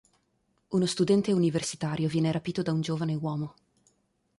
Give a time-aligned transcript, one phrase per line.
[0.69, 3.53] Uno studente universitario viene rapito da un giovane uomo.